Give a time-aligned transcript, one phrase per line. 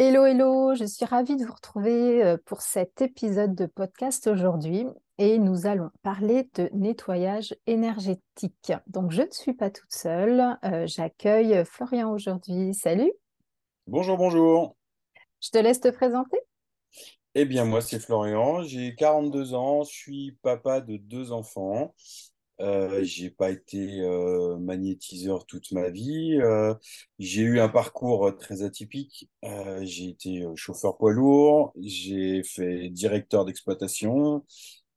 [0.00, 4.86] Hello, hello, je suis ravie de vous retrouver euh, pour cet épisode de podcast aujourd'hui
[5.18, 8.72] et nous allons parler de nettoyage énergétique.
[8.86, 12.74] Donc je ne suis pas toute seule, euh, j'accueille Florian aujourd'hui.
[12.74, 13.10] Salut
[13.88, 14.76] Bonjour, bonjour.
[15.40, 16.38] Je te laisse te présenter.
[17.34, 21.92] Eh bien, moi, c'est Florian, j'ai 42 ans, je suis papa de deux enfants.
[22.60, 26.38] Euh, j'ai pas été euh, magnétiseur toute ma vie.
[26.40, 26.74] Euh,
[27.18, 29.30] j'ai eu un parcours très atypique.
[29.44, 34.44] Euh, j'ai été chauffeur poids lourd, j'ai fait directeur d'exploitation.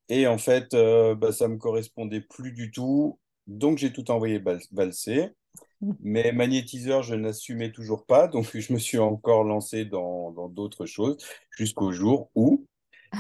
[0.10, 3.20] Et en fait, bah, ça me correspondait plus du tout.
[3.48, 5.30] Donc, j'ai tout envoyé valser.
[6.02, 8.28] Mais magnétiseur, je n'assumais toujours pas.
[8.28, 11.18] Donc, je me suis encore lancé dans d'autres choses
[11.58, 12.66] jusqu'au jour où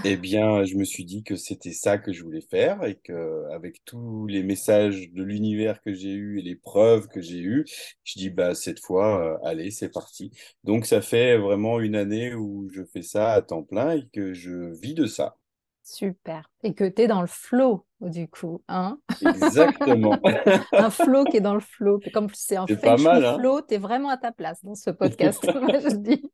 [0.05, 3.45] eh bien, je me suis dit que c'était ça que je voulais faire et que
[3.51, 7.65] avec tous les messages de l'univers que j'ai eu et les preuves que j'ai eues,
[8.03, 10.31] je dis bah cette fois, euh, allez, c'est parti.
[10.63, 14.33] Donc ça fait vraiment une année où je fais ça à temps plein et que
[14.33, 15.37] je vis de ça.
[15.83, 16.49] Super.
[16.63, 18.63] Et que tu es dans le flow, du coup.
[18.67, 18.99] Hein?
[19.25, 20.17] Exactement.
[20.71, 21.99] un flow qui est dans le flow.
[22.13, 23.37] Comme c'est un pas mal, hein?
[23.39, 26.31] flow, tu es vraiment à ta place dans ce podcast, je dis.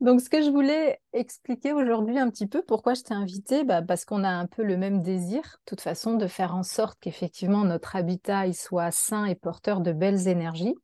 [0.00, 3.80] Donc, ce que je voulais expliquer aujourd'hui un petit peu, pourquoi je t'ai invité, bah,
[3.80, 6.98] parce qu'on a un peu le même désir, de toute façon, de faire en sorte
[7.00, 10.74] qu'effectivement notre habitat il soit sain et porteur de belles énergies.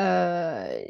[0.00, 0.80] Euh,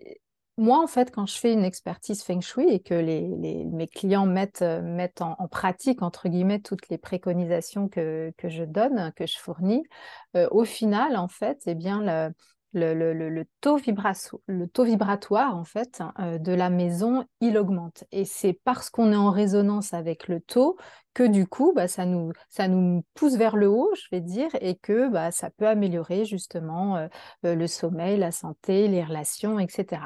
[0.56, 3.26] moi, en fait, quand je fais une expertise feng shui et que les,
[3.64, 9.12] mes clients mettent, mettent en, pratique, entre guillemets, toutes les préconisations que, que je donne,
[9.16, 9.83] que je fournis,
[10.36, 12.33] euh, au final, en fait, eh bien, le,
[12.72, 13.78] le, taux
[14.46, 18.05] le, taux vibratoire en fait euh, de la maison, il augmente.
[18.12, 20.77] Et c'est parce qu'on est en résonance avec le taux
[21.14, 24.50] que du coup, bah, ça, nous, ça nous pousse vers le haut, je vais dire,
[24.61, 27.08] et que bah, ça peut améliorer justement euh,
[27.44, 30.00] euh, le sommeil, la santé, les relations, etc.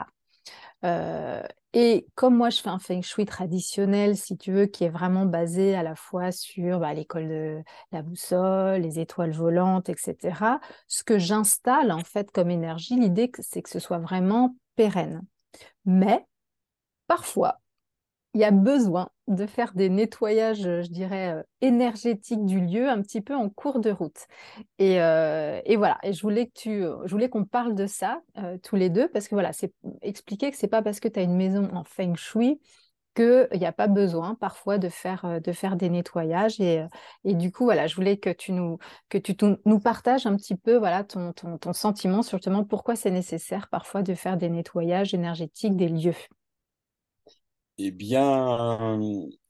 [0.84, 1.42] Euh,
[1.72, 5.26] et comme moi, je fais un feng shui traditionnel, si tu veux, qui est vraiment
[5.26, 11.04] basé à la fois sur bah, l'école de la boussole, les étoiles volantes, etc., ce
[11.04, 15.22] que j'installe en fait comme énergie, l'idée, c'est que ce soit vraiment pérenne.
[15.84, 16.24] Mais
[17.06, 17.60] parfois,
[18.36, 23.00] il y a besoin de faire des nettoyages, je dirais, euh, énergétiques du lieu un
[23.00, 24.26] petit peu en cours de route.
[24.78, 28.58] Et, euh, voilà, et je voulais que tu, je voulais qu'on parle de ça euh,
[28.62, 31.22] tous les deux, parce que voilà, c'est expliquer que c'est pas parce que tu as
[31.22, 32.60] une maison en feng shui
[33.14, 36.60] qu'il n'y a pas besoin parfois de faire, de faire des nettoyages.
[36.60, 36.84] Et,
[37.24, 38.76] du coup, voilà, je voulais que tu nous,
[39.08, 42.96] que tu nous partages un petit peu voilà, ton, ton, ton sentiment sur justement pourquoi
[42.96, 46.12] c'est nécessaire parfois de faire des nettoyages énergétiques des lieux.
[47.78, 48.98] Eh bien,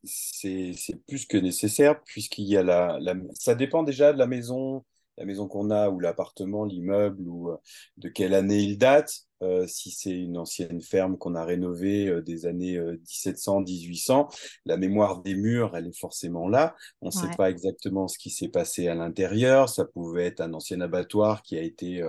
[0.04, 0.75] c'est
[1.06, 4.84] plus que nécessaire puisqu'il y a la, la, ça dépend déjà de la maison,
[5.19, 7.56] la maison qu'on a ou l'appartement, l'immeuble ou euh,
[7.97, 9.22] de quelle année il date.
[9.43, 14.28] Euh, si c'est une ancienne ferme qu'on a rénovée euh, des années 1700, 1800,
[14.65, 16.75] la mémoire des murs, elle est forcément là.
[17.03, 19.69] On ne sait pas exactement ce qui s'est passé à l'intérieur.
[19.69, 22.03] Ça pouvait être un ancien abattoir qui a été,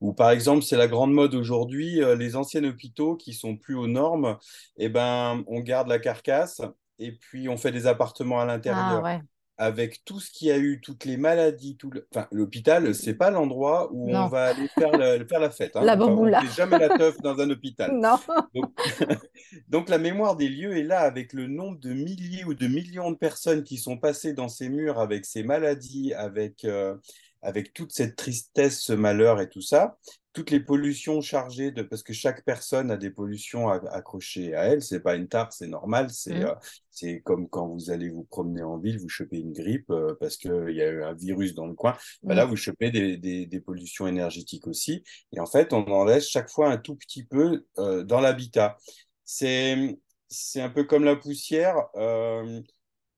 [0.00, 3.86] ou par exemple, c'est la grande mode aujourd'hui, les anciens hôpitaux qui sont plus aux
[3.86, 4.36] normes.
[4.76, 6.60] Eh ben, on garde la carcasse
[6.98, 9.04] et puis on fait des appartements à l'intérieur.
[9.04, 9.20] Ah,
[9.62, 12.08] avec tout ce qu'il y a eu, toutes les maladies, tout le...
[12.12, 14.90] enfin, l'hôpital, c'est pas l'endroit où on va aller faire,
[15.28, 15.76] faire la fête.
[15.76, 15.84] Hein.
[15.84, 17.92] La on ne fait jamais la teuf dans un hôpital.
[18.02, 18.18] Non.
[19.68, 19.88] Donc...
[19.88, 23.16] la mémoire des lieux est là avec le nombre de milliers ou de millions de
[23.16, 26.96] personnes qui sont passées dans ces murs avec ces maladies, avec, euh,
[27.40, 29.96] avec toute cette tristesse, ce malheur et tout ça
[30.32, 34.82] toutes les pollutions chargées de parce que chaque personne a des pollutions accrochées à elle
[34.82, 36.46] c'est pas une tare c'est normal c'est mmh.
[36.46, 36.54] euh,
[36.90, 40.36] c'est comme quand vous allez vous promener en ville vous chopez une grippe euh, parce
[40.36, 42.48] que il y a eu un virus dans le coin bah là mmh.
[42.48, 45.02] vous chopez des, des, des, pollutions énergétiques aussi
[45.32, 48.78] et en fait on en laisse chaque fois un tout petit peu euh, dans l'habitat
[49.24, 51.76] c'est c'est un peu comme la poussière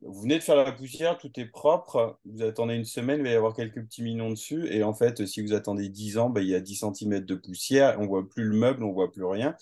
[0.06, 3.30] vous venez de faire la poussière, tout est propre, vous attendez une semaine, il va
[3.30, 6.42] y avoir quelques petits mignons dessus, et en fait, si vous attendez 10 ans, ben,
[6.42, 9.24] il y a 10 cm de poussière, on voit plus le meuble, on voit plus
[9.24, 9.56] rien,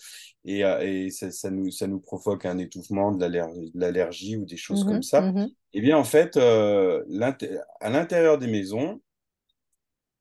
[0.45, 3.25] et, euh, ça, nous, ça nous provoque un étouffement, de
[3.73, 5.19] l'allergie ou des choses mmh comme ça.
[5.19, 7.03] Et mmh eh bien, en fait, euh,
[7.79, 9.01] à l'intérieur des maisons,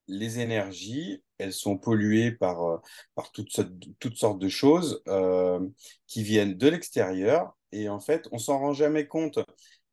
[0.09, 2.77] les énergies, elles sont polluées par, euh,
[3.15, 5.61] par toutes, sortes, toutes sortes de choses euh,
[6.07, 7.57] qui viennent de l'extérieur.
[7.73, 9.39] Et en fait, on s'en rend jamais compte.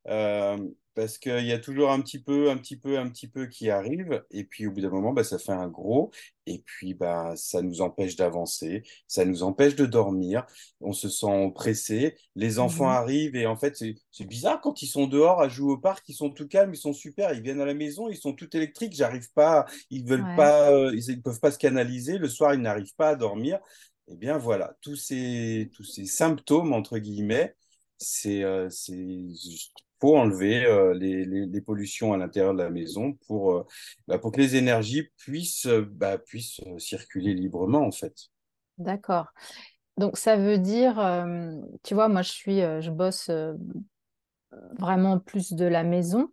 [0.08, 0.58] Euh,
[0.94, 3.70] parce qu'il y a toujours un petit peu, un petit peu, un petit peu qui
[3.70, 6.10] arrive, et puis au bout d'un moment, bah, ça fait un gros,
[6.46, 10.46] et puis bah, ça nous empêche d'avancer, ça nous empêche de dormir,
[10.80, 12.90] on se sent oppressé, les enfants Mhm.
[12.90, 13.76] arrivent, et en fait,
[14.10, 16.76] c'est bizarre quand ils sont dehors à jouer au parc, ils sont tout calmes, ils
[16.76, 20.28] sont super, ils viennent à la maison, ils sont tout électriques, j'arrive pas, ils veulent
[20.28, 23.16] Ouais, pas, euh, ils, ils peuvent pas se canaliser, le soir, ils n'arrivent pas à
[23.16, 23.58] dormir.
[24.08, 27.54] Eh bien voilà, tous ces, tous ces symptômes, entre guillemets,
[27.98, 28.94] c'est euh, c'est
[30.00, 33.66] faut enlever euh, les, les, les, pollutions à l'intérieur de la maison pour, euh,
[34.08, 38.14] bah, pour que les énergies puissent, euh, bah, puissent circuler librement, en fait.
[38.78, 39.26] d'accord.
[39.96, 43.54] Donc ça veut dire, euh, tu vois, moi je suis, euh, je bosse euh,
[44.78, 46.30] vraiment plus de la maison.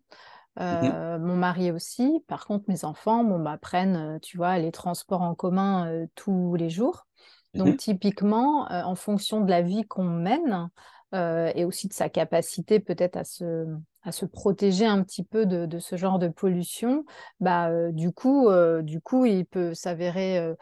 [0.70, 0.96] Mm -hmm.
[0.96, 2.24] Euh, mon mari aussi.
[2.28, 6.08] Par contre, mes enfants, bon, bah, prennent, euh, tu vois, les transports en commun euh,
[6.16, 7.08] tous les jours.
[7.54, 10.70] Mm Donc, typiquement, euh, en fonction de la vie qu'on mène
[11.14, 13.66] euh, et aussi de sa capacité peut-être à se,
[14.04, 17.06] à se protéger un petit peu de, de ce genre de pollution,
[17.40, 20.54] bah, euh, du, coup, euh, du coup, il peut s'avérer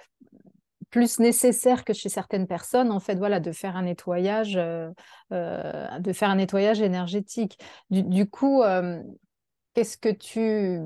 [0.91, 6.29] plus nécessaire que chez certaines personnes, en fait, voilà, de faire un nettoyage, de faire
[6.29, 7.59] un nettoyage énergétique.
[7.89, 8.61] Du, du coup,
[9.73, 10.79] qu'est-ce que tu,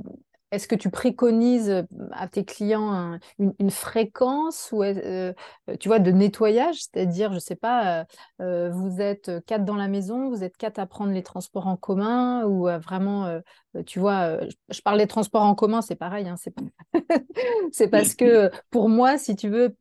[0.52, 5.34] est-ce que tu préconises à tes clients un, une, une, fréquence ou euh,
[5.80, 8.06] tu vois de nettoyage, c'est-à-dire, je sais pas,
[8.42, 11.78] euh, vous êtes quatre dans la maison, vous êtes quatre à prendre les transports en
[11.78, 13.40] commun ou vraiment,
[13.86, 16.64] tu vois, je parle des transports en commun, c'est pareil, hein, c'est pas...
[17.72, 19.76] c'est parce que pour moi, si tu veux,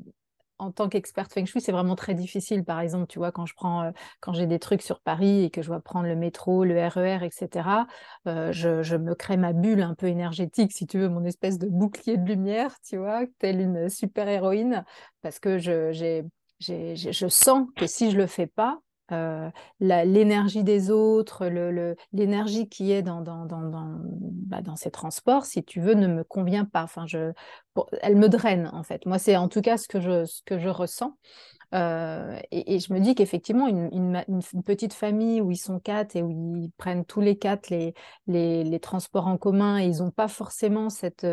[0.59, 2.65] en tant qu'experte feng shui, c'est vraiment très difficile.
[2.65, 3.91] Par exemple, tu vois, quand je prends, euh,
[4.21, 7.25] quand j'ai des trucs sur Paris et que je dois prendre le métro, le RER,
[7.25, 7.87] etc.,
[8.27, 11.69] euh, je, me crée ma bulle un peu énergétique, si tu veux, mon espèce de
[11.69, 14.85] bouclier de lumière, tu vois, telle une super héroïne,
[15.23, 15.93] parce que je,
[16.61, 18.81] je sens que si je le fais pas,
[19.13, 19.51] euh,
[19.81, 21.47] l'énergie des autres,
[22.13, 26.83] l'énergie qui est bah, dans ces transports, si tu veux, ne me convient pas.
[26.83, 27.07] Enfin,
[28.03, 29.07] elle me draine, en fait.
[29.07, 31.17] Moi, c'est en tout cas ce que je, ressens.
[31.75, 34.23] Euh, et, je me dis qu'effectivement, une,
[34.65, 39.27] petite famille où ils sont quatre et où ils prennent tous les quatre les, transports
[39.27, 41.27] en commun ils n'ont pas forcément cette,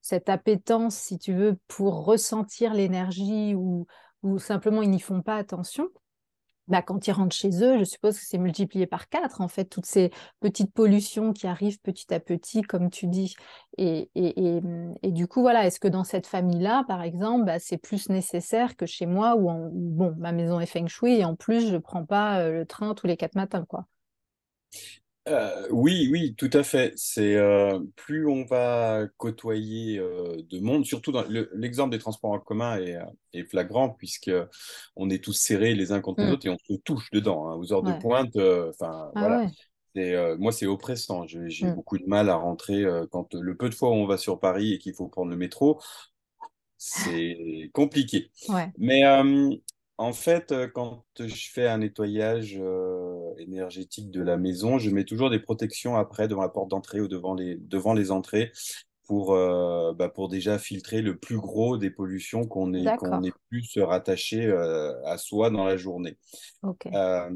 [0.00, 3.86] cette appétence, si tu veux, pour ressentir l'énergie ou
[4.38, 5.88] simplement ils n'y font pas attention
[6.68, 9.66] bah, quand ils rentrent chez eux, je suppose que c'est multiplié par quatre, en fait,
[9.66, 13.34] toutes ces petites pollutions qui arrivent petit à petit, comme tu dis.
[13.76, 14.10] Et,
[15.04, 18.86] du coup, voilà, est-ce que dans cette famille-là, par exemple, bah, c'est plus nécessaire que
[18.86, 22.04] chez moi, où, bon, ma maison est feng shui, et en plus, je ne prends
[22.06, 23.86] pas euh, le train tous les quatre matins, quoi?
[25.26, 26.92] Euh, oui, oui, tout à fait.
[26.96, 31.24] C'est euh, plus on va côtoyer euh, de monde, surtout dans
[31.54, 32.98] l'exemple le, des transports en commun est,
[33.32, 34.30] est, flagrant puisque
[34.96, 36.32] on est tous serrés les uns contre les Mm.
[36.32, 37.48] autres et on se touche dedans.
[37.48, 37.94] Hein, aux heures Ouais.
[37.94, 39.50] de pointe, enfin Ah voilà.
[39.96, 40.36] ouais.
[40.36, 41.26] Moi, c'est oppressant.
[41.26, 41.74] J'ai Mm.
[41.74, 44.74] beaucoup de mal à rentrer quand le peu de fois où on va sur Paris
[44.74, 45.80] et qu'il faut prendre le métro,
[46.76, 48.30] c'est compliqué.
[48.48, 48.70] Ouais.
[48.76, 49.50] Mais euh,
[49.96, 55.30] en fait, quand je fais un nettoyage euh, énergétique de la maison, je mets toujours
[55.30, 57.34] des protections après devant la porte d'entrée ou devant
[57.94, 58.52] les entrées
[59.06, 62.92] pour, euh, bah, pour déjà filtrer le plus gros des pollutions qu'on ait,
[63.50, 66.16] pu se rattacher euh, à soi dans la journée.
[66.94, 67.30] Euh,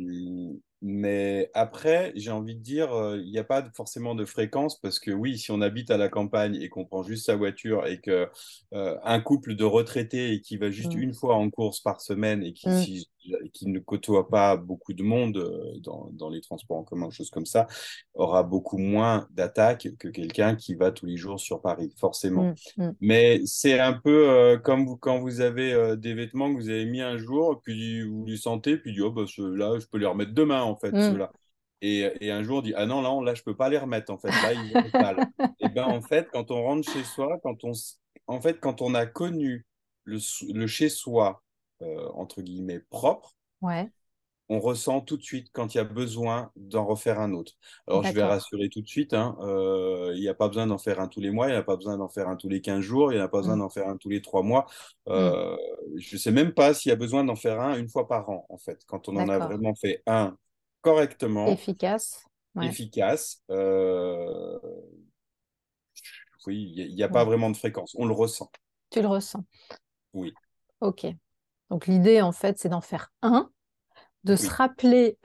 [0.81, 5.11] mais après, j'ai envie de dire, il n'y a pas forcément de fréquence parce que
[5.11, 8.29] oui, si on habite à la campagne et qu'on prend juste sa voiture et que
[8.75, 11.03] euh, un couple de retraités et qui va juste Mm.
[11.03, 12.73] une fois en course par semaine et qui, Mm.
[12.73, 13.09] si,
[13.53, 17.31] qui ne côtoie pas beaucoup de monde euh, dans, dans, les transports en commun, choses
[17.31, 17.67] comme ça,
[18.15, 22.55] aura beaucoup moins d'attaques que quelqu'un qui va tous les jours sur Paris, forcément.
[22.77, 22.85] Mm.
[22.85, 22.93] Mm.
[23.01, 26.69] Mais c'est un peu euh, comme vous, quand vous avez euh, des vêtements que vous
[26.69, 29.99] avez mis un jour, puis vous les sentez, puis dit, oh, bah, là, je peux
[29.99, 31.13] les remettre demain, en fait, Mm.
[31.13, 31.33] ceux-là.
[31.81, 34.13] Et, et, un jour, on dit, ah non, là, là, je peux pas les remettre,
[34.13, 35.29] en fait, là, ils vont sales.
[35.61, 37.73] et ben en fait, quand on rentre chez soi, quand on,
[38.27, 39.65] en fait, quand on a connu
[40.05, 40.19] le,
[40.53, 41.43] le chez-soi,
[41.83, 43.91] euh, entre guillemets, propre, ouais.
[44.49, 47.53] on ressent tout de suite quand il y a besoin d'en refaire un autre.
[47.87, 50.79] Alors, je vais rassurer tout de suite, hein, euh, il n'y a pas besoin d'en
[50.79, 52.61] faire un tous les mois, il n'y a pas besoin d'en faire un tous les
[52.61, 53.61] 15 jours, il n'y a pas besoin Mm.
[53.61, 54.67] d'en faire un tous les 3 mois.
[55.09, 55.99] Euh, mm.
[55.99, 58.29] Je ne sais même pas s'il y a besoin d'en faire un une fois par
[58.31, 60.37] an, en fait, quand on en a vraiment fait un
[60.81, 62.25] correctement, efficace.
[62.55, 62.67] Ouais.
[62.67, 63.43] efficace.
[63.51, 64.59] Euh...
[66.47, 68.51] Oui, il n'y a, a, pas vraiment de fréquence, on le ressent.
[68.91, 69.45] Tu le ressens.
[70.15, 70.33] Oui.
[70.81, 71.07] Ok.
[71.71, 73.51] Donc l'idée, en fait, c'est d'en faire un,
[74.25, 74.39] de oui.
[74.39, 75.19] se rappeler.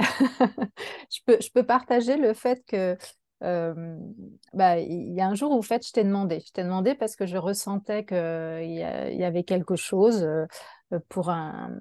[1.09, 2.97] je, peux, je peux partager le fait que
[4.53, 6.39] bah, il y a un jour où, en fait, je t'ai demandé.
[6.39, 10.25] Je t'ai demandé parce que je ressentais qu'il y, y, avait quelque chose
[11.09, 11.71] pour un.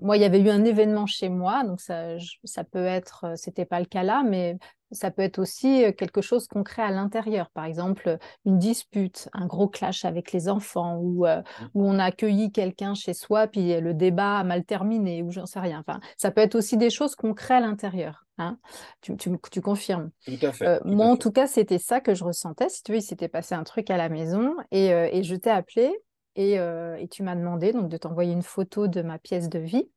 [0.00, 3.64] Moi, il y avait eu un événement chez moi, donc ça, ça peut être, c'était
[3.64, 4.58] pas le cas là, mais
[4.90, 7.50] ça peut être aussi quelque chose concret à l'intérieur.
[7.50, 11.42] Par exemple, une dispute, un gros clash avec les enfants, ou mmh.
[11.74, 15.46] où on a accueilli quelqu'un chez soi, puis le débat a mal terminé, ou j'en
[15.46, 15.80] sais rien.
[15.86, 18.24] Enfin, ça peut être aussi des choses concrètes à l'intérieur.
[18.40, 18.58] Hein
[19.00, 20.10] tu, tu, tu, confirmes.
[20.24, 20.80] Tout à fait.
[20.84, 22.68] moi, en tout cas, c'était ça que je ressentais.
[22.68, 25.50] Si tu veux, il s'était passé un truc à la maison et, et je t'ai
[25.50, 25.92] appelé
[26.36, 29.90] et, et tu m'as demandé donc de t'envoyer une photo de ma pièce de vie.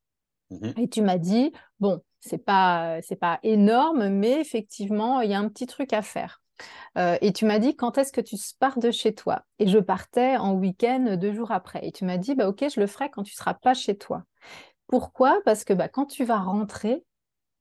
[0.52, 5.40] Mmh et tu m'as dit, bon, c'est pas, pas énorme, mais effectivement, il y a
[5.40, 6.42] un petit truc à faire.
[6.98, 9.44] Euh, et tu m'as dit, quand est-ce que tu pars de chez toi?
[9.60, 11.86] Et je partais en week-end deux jours après.
[11.86, 14.24] Et tu m'as dit, bah, ok, je le ferai quand tu seras pas chez toi.
[14.88, 15.42] Pourquoi?
[15.46, 17.04] Parce que bah, quand tu vas rentrer,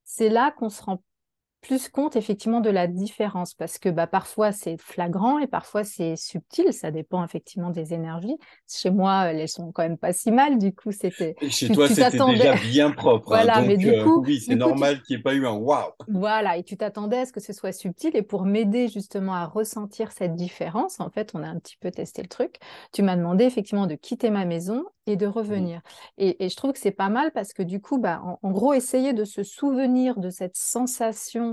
[0.05, 1.03] c'est là qu'on se rend
[1.61, 6.17] plus compte effectivement de la différence parce que bah, parfois c'est flagrant et parfois c'est
[6.17, 8.37] subtil, ça dépend effectivement des énergies.
[8.69, 11.37] Chez moi, elles sont quand même pas si mal, du coup c'était.
[11.49, 13.33] Chez toi, c'était déjà bien propre.
[13.33, 15.53] Hein, voilà, mais du euh, coup, oui, c'est normal qu'il n'y ait pas eu un
[15.53, 15.91] waouh.
[16.09, 19.47] Voilà, et tu t'attendais à ce que ce soit subtil et pour m'aider justement à
[19.47, 22.57] ressentir cette différence, en fait, on a un petit peu testé le truc.
[22.93, 25.31] Tu m'as demandé effectivement de quitter ma maison et de mmh.
[25.31, 25.81] revenir.
[26.19, 29.13] Et, je trouve que c'est pas mal parce que du coup, bah, en, gros, essayer
[29.13, 31.50] de se souvenir de cette sensation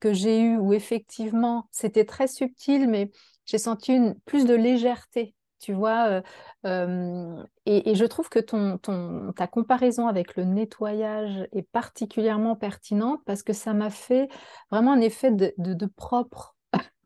[0.00, 3.10] que j'ai eue où effectivement, c'était très subtil, mais
[3.46, 6.22] j'ai senti une, plus de légèreté, tu vois.
[6.66, 13.20] Euh, et, je trouve que ton, ton, ta comparaison avec le nettoyage est particulièrement pertinente
[13.26, 14.28] parce que ça m'a fait
[14.70, 16.54] vraiment un effet de, de propre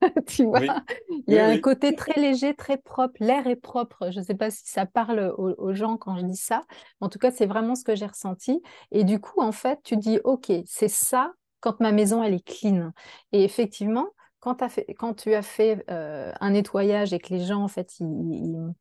[0.26, 0.60] tu vois,
[1.26, 3.14] il y a un côté très léger, très propre.
[3.20, 4.10] L'air est propre.
[4.10, 6.62] Je ne sais pas si ça parle aux, gens quand je dis ça.
[7.00, 8.62] En tout cas, c'est vraiment ce que j'ai ressenti.
[8.90, 12.47] Et du coup, en fait, tu dis, OK, c'est ça quand ma maison, elle est
[12.47, 12.93] clean.
[13.33, 14.09] Et effectivement,
[14.41, 18.75] quand, tu as fait euh, un nettoyage et que les gens, en fait, ils,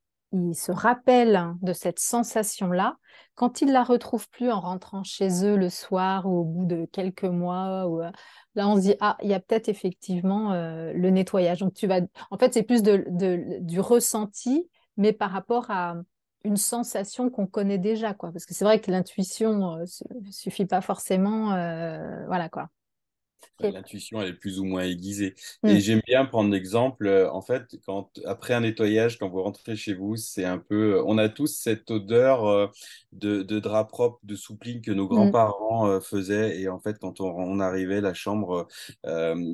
[0.54, 2.98] se rappellent de cette sensation-là,
[3.36, 6.86] quand ils la retrouvent plus en rentrant chez eux le soir ou au bout de
[6.92, 8.12] quelques mois, euh,
[8.54, 11.60] là on se dit ah il y a peut-être effectivement euh, le nettoyage.
[11.60, 15.96] Donc tu vas, en fait c'est plus du ressenti, mais par rapport à
[16.48, 18.32] une sensation qu'on connaît déjà quoi.
[18.32, 19.86] Parce que c'est vrai que l'intuition euh,
[20.32, 21.48] suffit pas forcément,
[22.28, 22.70] voilà quoi.
[23.60, 25.34] L'intuition, elle est plus ou moins aiguisée.
[25.66, 29.76] Et j'aime bien prendre l'exemple, euh, en fait, quand après un nettoyage, quand vous rentrez
[29.76, 30.98] chez vous, c'est un peu.
[30.98, 32.68] Euh, on a tous cette odeur euh,
[33.14, 35.10] de, de drap propre, de soupline que nos mm.
[35.10, 36.60] grands-parents faisaient.
[36.60, 38.68] Et en fait, quand on, arrivait, la chambre,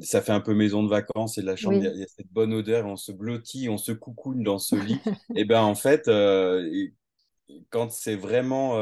[0.01, 1.37] ça fait un peu maison de vacances.
[1.37, 2.85] Et la chambre, il y, a cette bonne odeur.
[2.85, 4.99] on se blottit, on se coucoune dans ce lit.
[5.35, 6.09] et ben en fait,
[7.69, 8.75] quand c'est vraiment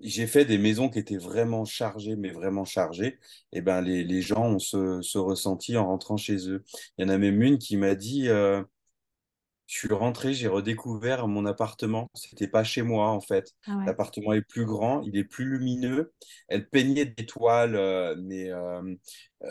[0.00, 3.18] j'ai fait des maisons qui étaient vraiment chargées, mais vraiment chargées.
[3.52, 6.64] Et ben les, les gens ont ce, ce, ressenti en rentrant chez eux.
[6.98, 8.62] Il y en a même une qui m'a dit euh,
[9.66, 12.10] Je suis rentré, j'ai redécouvert mon appartement.
[12.14, 13.52] C'était pas chez moi, en fait.
[13.66, 16.12] Ah L'appartement est plus grand, il est plus lumineux.
[16.48, 18.50] Elle peignait d'étoiles, euh, mais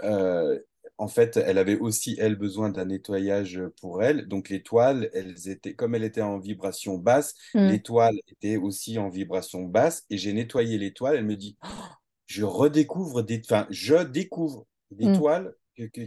[0.03, 0.59] euh
[1.03, 4.25] en fait, elle avait aussi, elle, besoin d'un nettoyage pour elle.
[4.29, 7.67] Donc, les toiles, elles étaient, comme elle était en vibration basse, mm.
[7.67, 10.05] les toiles étaient aussi en vibration basse.
[10.10, 11.17] Et j'ai nettoyé les toiles.
[11.17, 11.67] Elle me dit, oh,
[12.25, 15.17] je redécouvre des, enfin, je découvre des mm.
[15.17, 15.53] toiles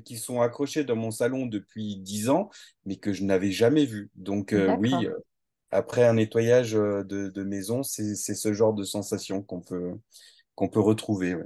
[0.06, 2.48] qui sont accrochées dans mon salon depuis dix ans,
[2.86, 4.10] mais que je n'avais jamais vues.
[4.14, 5.12] Donc, euh, oui, euh,
[5.70, 9.92] après un nettoyage euh, de, maison, c'est ce genre de sensation qu'on peut,
[10.54, 11.36] qu'on peut retrouver.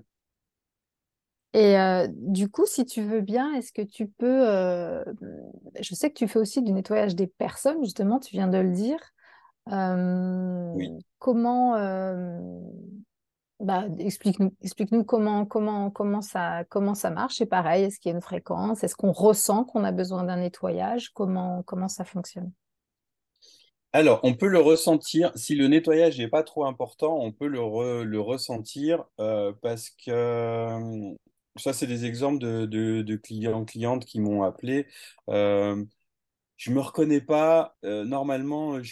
[1.52, 4.48] Et euh, du coup, si tu veux bien, est-ce que tu peux...
[4.48, 5.04] Euh,
[5.80, 8.72] je sais que tu fais aussi du nettoyage des personnes, justement, tu viens de le
[8.72, 9.00] dire.
[9.72, 10.90] Euh, oui.
[11.18, 11.74] Comment...
[13.58, 17.36] Bah, explique-nous, explique-nous comment, comment, comment, ça, comment ça marche.
[17.36, 18.82] C'est pareil, est-ce qu'il y a une fréquence?
[18.82, 21.10] Est-ce qu'on ressent qu'on a besoin d'un nettoyage?
[21.10, 22.52] Comment, comment ça fonctionne?
[23.92, 28.04] Alors, on peut le ressentir, si le nettoyage n'est pas trop important, on peut le,
[28.04, 29.04] le ressentir
[29.60, 31.12] parce que
[31.56, 34.86] ça, c'est des exemples de, clients, clientes qui m'ont appelé.
[35.28, 35.84] Euh,
[36.60, 37.76] je me reconnais pas.
[37.84, 38.90] Euh, normalement, je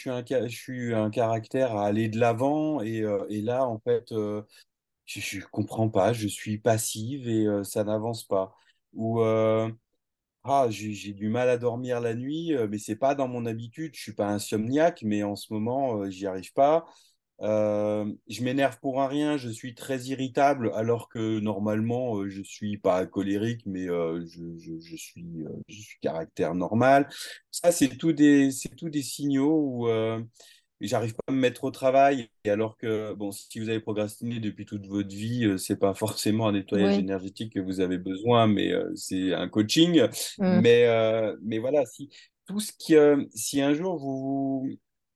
[0.49, 4.43] suis, un, caractère à aller de l'avant et, euh, là, en fait, euh,
[5.07, 6.13] je ne comprends pas.
[6.15, 8.55] Je suis passive et ça n'avance pas.
[8.95, 9.21] Ou
[10.45, 13.95] ah, j'ai du mal à dormir la nuit, mais c'est pas dans mon habitude.
[13.95, 16.87] Je suis pas insomniaque, mais en ce moment, j'y arrive pas.
[17.41, 22.43] Euh, je m'énerve pour un rien, je suis très irritable, alors que normalement, euh, je
[22.43, 27.09] suis pas colérique, mais euh, je, je, suis, je suis caractère normal.
[27.51, 29.89] Ça, c'est tout des, c'est tout des signaux où
[30.81, 32.29] j'arrive pas à me mettre au travail.
[32.45, 35.95] Et alors que, bon, si vous avez procrastiné depuis toute votre vie, euh, c'est pas
[35.95, 40.03] forcément un nettoyage énergétique que vous avez besoin, mais euh, c'est un coaching.
[40.39, 40.61] Mm.
[40.61, 42.11] Mais, euh, mais voilà, si
[42.47, 44.69] tout ce qui, euh, si un jour vous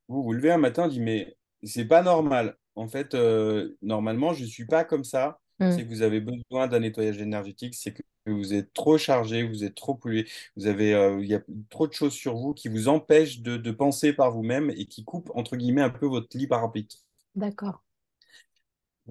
[0.08, 2.56] vous vous levez un matin, et dites, mais c'est pas normal.
[2.74, 5.40] En fait, euh, normalement, je suis pas comme ça.
[5.60, 5.72] Mm.
[5.72, 9.64] C'est que vous avez besoin d'un nettoyage énergétique, c'est que vous êtes trop chargé, vous
[9.64, 12.68] êtes trop pollué, vous avez, euh, il y a trop de choses sur vous qui
[12.68, 16.36] vous empêchent de, de penser par vous-même et qui coupent, entre guillemets, un peu votre
[16.36, 16.96] libre arbitre.
[17.34, 17.82] D'accord.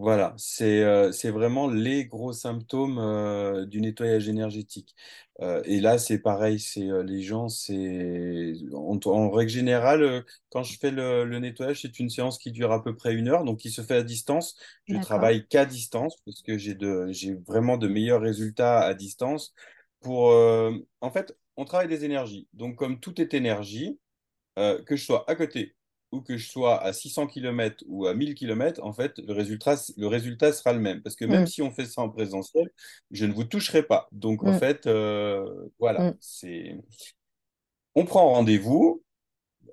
[0.01, 4.95] Voilà, c'est euh, c'est vraiment les gros symptômes euh, du nettoyage énergétique.
[5.41, 10.77] Euh, et là, c'est pareil, c'est les gens, c'est en, en règle générale, quand je
[10.79, 13.59] fais le, le nettoyage, c'est une séance qui dure à peu près une heure, donc
[13.59, 14.55] qui se fait à distance.
[14.87, 19.53] Je travaille qu'à distance parce que j'ai de j'ai vraiment de meilleurs résultats à distance.
[19.99, 20.29] Pour
[21.01, 22.47] en fait, on travaille des énergies.
[22.53, 23.99] Donc, comme tout est énergie
[24.57, 25.75] que je sois à côté
[26.11, 29.75] ou que je sois à 600 km ou à 1000 km, en fait, le résultat,
[29.97, 31.01] le résultat sera le même.
[31.01, 31.47] Parce que même Mm.
[31.47, 32.69] si on fait ça en présentiel,
[33.11, 34.07] je ne vous toucherai pas.
[34.11, 34.59] Donc, en Mm.
[34.59, 35.45] fait, euh,
[35.79, 36.17] voilà, Mm.
[36.19, 36.75] c'est...
[37.95, 39.03] On prend rendez-vous.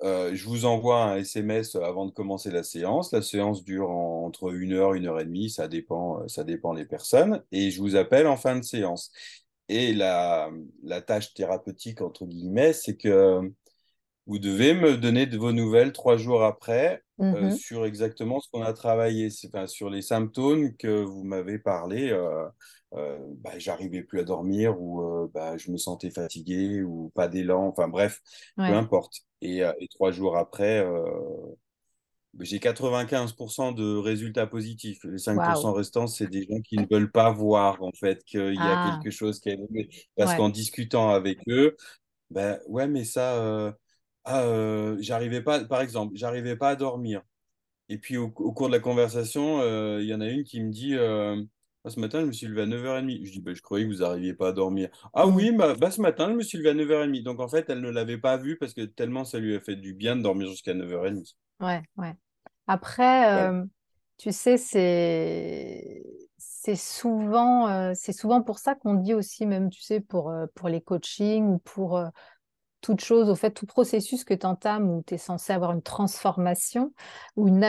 [0.05, 3.13] euh, je vous envoie un SMS avant de commencer la séance.
[3.13, 5.51] La séance dure en- entre une heure, une heure et demie.
[5.51, 7.43] Ça dépend, euh, ça dépend des personnes.
[7.51, 9.11] Et je vous appelle en fin de séance.
[9.69, 10.51] Et la,
[10.85, 13.41] la tâche thérapeutique, entre guillemets, c'est que
[14.29, 17.03] vous devez me donner de vos nouvelles trois jours après
[17.35, 17.51] euh, Mhm.
[17.51, 22.11] sur exactement ce qu'on a travaillé, enfin, sur les symptômes que vous m'avez parlé.
[22.13, 22.47] Euh,
[22.95, 27.69] euh, bah, j'arrivais plus à dormir ou bah, je me sentais fatigué ou pas d'élan,
[27.69, 28.21] enfin bref,
[28.65, 29.15] peu importe.
[29.43, 31.05] Et, et trois jours après, euh,
[32.41, 35.01] j'ai 95% de résultats positifs.
[35.05, 35.65] Les Waouh.
[35.65, 38.77] 5% restants, c'est des gens qui ne veulent pas voir en fait qu'il y a
[38.77, 39.89] Ah, quelque chose qui a évolué.
[40.17, 40.35] Parce ouais.
[40.35, 41.77] qu'en discutant avec eux,
[42.31, 43.73] ben ouais, mais ça, euh,
[44.29, 47.23] ah, euh, j'arrivais pas, par exemple, j'arrivais pas à dormir.
[47.89, 50.61] Et puis au, au cours de la conversation, euh, il y en a une qui
[50.63, 51.43] me dit, euh,
[51.85, 53.25] Ah, ce matin, je me suis levé à 9h30.
[53.25, 54.91] Je dis, bah, je croyais que vous n'arriviez pas à dormir.
[55.15, 57.25] Ah oui, bah, bah, ce matin, je me suis levé à 9h30.
[57.25, 59.77] Donc en fait, elle ne l'avait pas vu parce que tellement ça lui a fait
[59.77, 61.37] du bien de dormir jusqu'à 9h30.
[61.61, 62.15] Ouais, ouais.
[62.67, 63.51] Après,
[64.19, 66.03] tu sais, c'est
[66.39, 70.47] c'est souvent euh, c'est souvent pour ça qu'on dit aussi même, tu sais, pour euh,
[70.55, 72.09] pour les coachings ou pour euh,
[72.81, 75.83] toute chose, au fait, tout processus que tu entames où tu es censé avoir une
[75.83, 76.93] transformation
[77.37, 77.65] ou une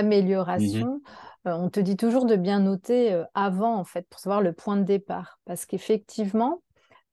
[0.56, 0.86] Mhm.
[0.86, 1.02] amélioration,
[1.48, 4.54] euh, on te dit toujours de bien noter euh, avant, en fait, pour savoir le
[4.54, 5.40] point de départ.
[5.46, 6.62] Parce qu'effectivement,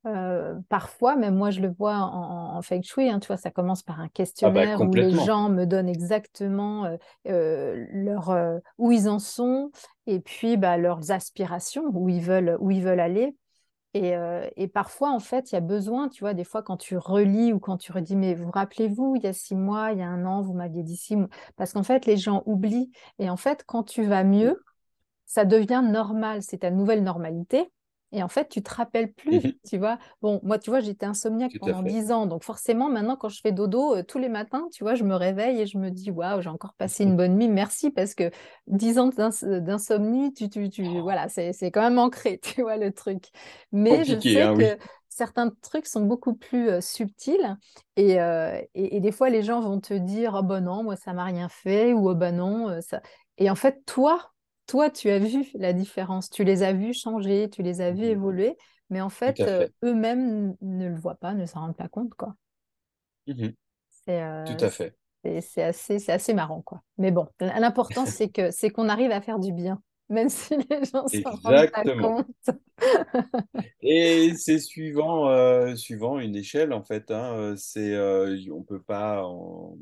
[0.07, 3.51] euh, parfois, même moi je le vois en, en feng shui, hein, tu vois, ça
[3.51, 4.09] commence par un
[4.43, 6.89] Ah bah questionnaire où les gens me donnent exactement
[7.25, 9.71] leur, où ils en sont
[10.07, 13.37] et puis bah, leurs aspirations, où ils veulent, où ils veulent aller.
[13.97, 16.77] Et, euh, et parfois, en fait, il y a besoin, tu vois, des fois quand
[16.77, 20.01] tu relis ou quand tu redis, mais vous rappelez-vous, il y a six mois, il
[20.01, 22.93] y a un an, vous m'aviez dit six mois, parce qu'en fait, les gens oublient.
[23.19, 24.63] Et en fait, quand tu vas mieux,
[25.27, 27.73] ça devient normal, c'est ta nouvelle normalité.
[28.17, 29.53] Et en fait, tu te rappelles plus, Mhm.
[29.69, 29.99] tu vois.
[30.23, 31.91] Bon, moi, tu vois, j'étais insomniaque Tout pendant fait.
[31.91, 32.25] dix ans.
[32.27, 35.15] Donc forcément, maintenant, quand je fais dodo, euh, tous les matins, tu vois, je me
[35.15, 37.49] réveille et je me dis, waouh, j'ai encore passé une bonne nuit.
[37.49, 38.31] Merci parce que
[38.67, 42.91] dix ans d'ins- d'insomnie, tu, tu, tu, voilà, c'est, quand même ancré, tu vois, le
[42.93, 43.25] truc.
[43.71, 44.65] Mais je sais hein, oui.
[44.65, 44.79] que
[45.11, 47.57] certains trucs sont beaucoup plus euh, subtils.
[47.97, 50.97] Et, euh, et, et des fois, les gens vont te dire, oh ben non, moi,
[50.97, 53.01] ça m'a rien fait, ou oh ben non, euh, ça...
[53.39, 54.33] Et en fait, toi,
[54.67, 58.05] toi, tu as vu la différence, tu les as vus changer, tu les as vus
[58.05, 58.11] Mhm.
[58.11, 58.57] évoluer,
[58.91, 59.73] mais en fait, euh, fait.
[59.85, 62.35] eux-mêmes ne le voient pas, ne s'en rendent pas compte, quoi.
[63.27, 63.55] Mhm.
[64.07, 64.97] C'est Tout euh, à fait.
[65.43, 66.83] c'est assez, c'est assez marrant, quoi.
[66.99, 70.85] Mais bon, l'important, c'est que c'est qu'on arrive à faire du bien, même si les
[70.85, 72.29] gens s'en rendent pas compte.
[73.83, 77.11] Et c'est suivant, euh, suivant une échelle, en fait.
[77.11, 79.79] Hein, euh, c'est, euh, on peut pas, on,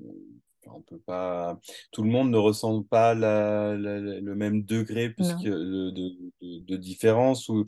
[0.72, 1.58] on peut pas,
[1.92, 6.10] tout le monde ne ressent pas la- la- la- le même degré puisque, de, de,
[6.42, 7.64] de- de différence ou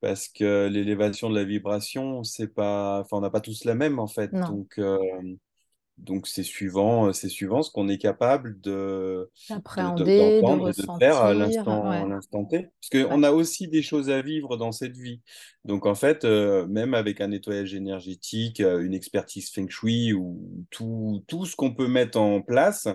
[0.00, 3.98] parce que l'élévation de la vibration, c'est pas, enfin, on n'a pas tous la même,
[3.98, 4.32] en fait.
[4.32, 4.98] non, Donc, euh,
[5.98, 9.30] donc c'est suivant, c'est suivant ce qu'on est capable de,
[9.96, 12.68] de- de- d'appréhender, de de faire à l'instant, ouais, à l'instant T.
[12.80, 13.08] Parce ouais.
[13.08, 15.20] qu'on a aussi des choses à vivre dans cette vie.
[15.64, 21.24] Donc en fait, euh, même avec un nettoyage énergétique, une expertise feng shui ou tout,
[21.28, 22.88] tout ce qu'on peut mettre en place,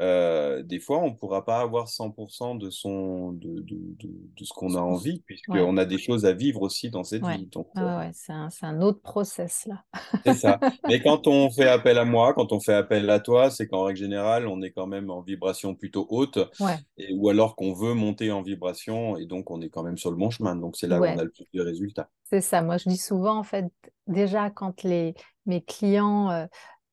[0.00, 4.44] euh, des fois, on ne pourra pas avoir 100% de, son, de, de, de, de
[4.44, 7.22] ce qu'on a qu'on envie, Ouais, puisqu'on a des choses à vivre aussi dans cette
[7.22, 7.46] ouais, vie.
[7.46, 9.84] Donc, ouais, ouais, ouais, c'est un, autre process, là.
[10.24, 10.58] c'est ça.
[10.88, 13.84] Mais quand on fait appel à moi, quand on fait appel à toi, c'est qu'en
[13.84, 16.78] règle générale, on est quand même en vibration plutôt haute, Ouais.
[16.96, 20.10] et, ou alors qu'on veut monter en vibration, et donc on est quand même sur
[20.10, 20.56] le bon chemin.
[20.56, 22.08] Donc c'est là où on Ouais, a le plus de résultats.
[22.24, 23.66] C'est ça, moi je dis souvent en fait,
[24.06, 25.14] déjà quand les,
[25.46, 26.46] mes clients euh,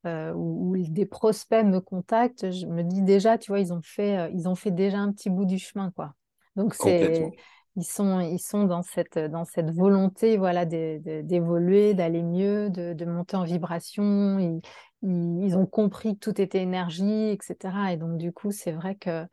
[0.06, 4.48] ou, des prospects me contactent, je me dis déjà, tu vois, ils ont fait, ils
[4.48, 6.14] ont fait déjà un petit bout du chemin, quoi.
[6.56, 7.32] Donc c'est
[7.76, 13.38] ils sont, ils sont dans, cette, dans cette volonté voilà, d'évoluer, d'aller mieux, de, monter
[13.38, 14.40] en vibration.
[14.40, 14.62] Ils,
[15.04, 17.92] ils, ont compris que tout était énergie, etc.
[17.92, 19.26] Et donc, du coup, c'est vrai que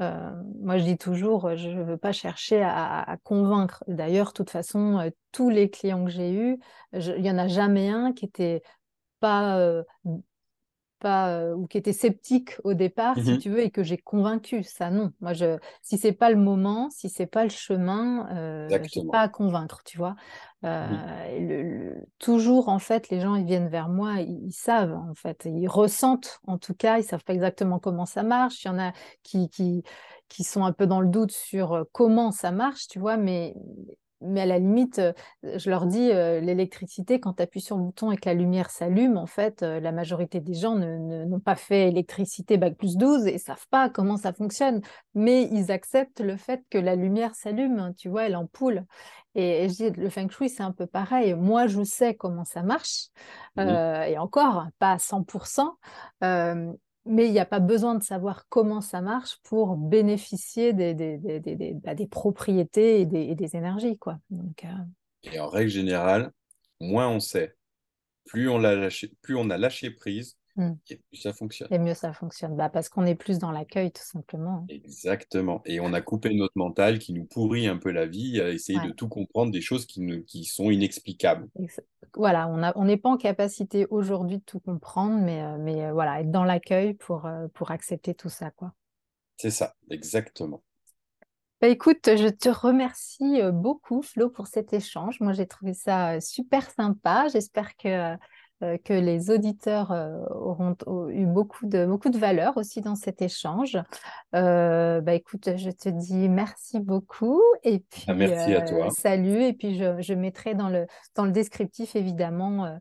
[0.00, 3.84] euh, moi, je dis toujours, je ne veux pas chercher à, convaincre.
[3.86, 6.58] D'ailleurs, de toute façon, euh, tous les clients que j'ai eus,
[6.92, 8.62] il n'y en a jamais un qui était
[9.20, 9.82] pas euh,
[10.98, 13.98] pas euh, ou qui était sceptique au départ, si mmh tu veux, et que j'ai
[13.98, 14.62] convaincu.
[14.62, 15.12] Ça, non.
[15.20, 19.20] Moi, je, si c'est pas le moment, si c'est pas le chemin, euh, j'ai pas
[19.20, 20.16] à convaincre, tu vois.
[20.64, 25.68] Euh, toujours, en fait, les gens, ils viennent vers moi, ils, savent, en fait, ils
[25.68, 28.64] ressentent, en tout cas, ils savent pas exactement comment ça marche.
[28.64, 29.82] Il y en a qui, qui,
[30.28, 33.54] qui sont un peu dans le doute sur comment ça marche, tu vois, mais
[34.20, 35.00] mais à la limite,
[35.42, 38.70] je leur dis, euh, l'électricité, quand tu appuies sur le bouton et que la lumière
[38.70, 43.26] s'allume, en fait, euh, la majorité des gens n'ont pas fait électricité bac plus 12
[43.26, 44.80] et savent pas comment ça fonctionne.
[45.14, 48.84] Mais ils acceptent le fait que la lumière s'allume, tu vois, l'ampoule.
[49.34, 51.34] Et, et, je dis, le feng shui, c'est un peu pareil.
[51.34, 53.08] Moi, je sais comment ça marche.
[53.58, 55.76] et encore, pas à 100%
[57.06, 61.94] mais il n'y a pas besoin de savoir comment ça marche pour bénéficier des, bah,
[62.10, 63.96] propriétés et des, énergies.
[63.98, 64.18] Quoi.
[64.30, 66.32] Donc, euh, Et en règle générale,
[66.80, 67.54] moins on sait,
[68.26, 70.74] plus on, lâché, plus on a lâché prise, hmm.
[70.90, 71.68] et plus ça fonctionne.
[71.70, 74.66] Et mieux ça fonctionne, bah, parce qu'on est plus dans l'accueil tout simplement.
[74.68, 75.62] Exactement.
[75.64, 78.80] Et on a coupé notre mental qui nous pourrit un peu la vie à essayer
[78.80, 81.48] de tout comprendre des choses qui, qui sont inexplicables
[82.16, 86.20] voilà, on n'est pas en capacité aujourd'hui de tout comprendre, mais, euh, mais euh, voilà,
[86.20, 88.50] être dans l'accueil pour, euh, pour accepter tout ça.
[88.50, 88.72] quoi.
[89.36, 90.62] C'est ça, exactement.
[91.60, 95.20] Bah, écoute, je te remercie beaucoup, Flo, pour cet échange.
[95.20, 97.28] Moi, j'ai trouvé ça super sympa.
[97.28, 98.14] J'espère que
[98.60, 100.74] que les auditeurs euh, auront
[101.10, 103.76] eu beaucoup de, beaucoup de valeur aussi dans cet échange.
[104.34, 108.88] Euh, bah, écoute, je te dis merci beaucoup et puis ah, merci à toi.
[108.90, 112.78] salut et puis je, je, mettrai dans le, dans le descriptif évidemment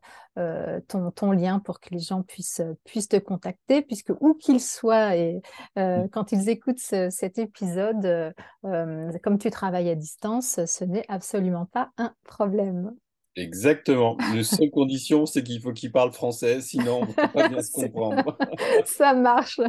[0.88, 5.16] ton, ton, lien pour que les gens puissent, puissent te contacter puisque où qu'ils soient
[5.16, 5.42] et
[5.76, 6.08] mm.
[6.12, 8.34] quand ils écoutent cet épisode,
[8.64, 12.94] comme tu travailles à distance, ce n'est absolument pas un problème.
[13.36, 14.16] Exactement.
[14.34, 17.62] La seule condition, c'est qu'il faut qu'il parle français, sinon on ne peut pas bien
[17.62, 18.38] se comprendre.
[18.86, 19.60] Ça marche.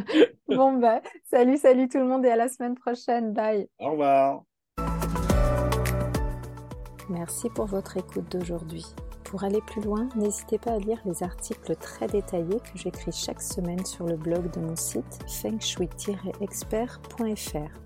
[0.49, 3.33] Bon, ben, salut, salut tout le monde et à la semaine prochaine.
[3.33, 3.67] Bye.
[3.81, 4.43] Au revoir.
[7.09, 8.85] Merci pour votre écoute d'aujourd'hui.
[9.25, 13.43] Pour aller plus loin, n'hésitez pas à lire les articles très détaillés que j'écris chaque
[13.43, 17.86] semaine sur le blog de mon site fengshui-expert.fr.